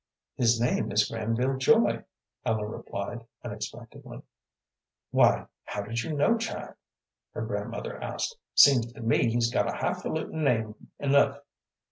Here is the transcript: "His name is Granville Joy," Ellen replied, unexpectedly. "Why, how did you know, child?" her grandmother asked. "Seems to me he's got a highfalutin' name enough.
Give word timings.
"His 0.35 0.59
name 0.59 0.91
is 0.91 1.07
Granville 1.07 1.57
Joy," 1.57 2.03
Ellen 2.43 2.71
replied, 2.71 3.23
unexpectedly. 3.43 4.23
"Why, 5.11 5.45
how 5.65 5.83
did 5.83 6.01
you 6.01 6.13
know, 6.13 6.39
child?" 6.39 6.73
her 7.35 7.45
grandmother 7.45 8.01
asked. 8.01 8.35
"Seems 8.55 8.91
to 8.93 9.01
me 9.01 9.29
he's 9.29 9.51
got 9.53 9.71
a 9.71 9.77
highfalutin' 9.77 10.43
name 10.43 10.87
enough. 10.97 11.37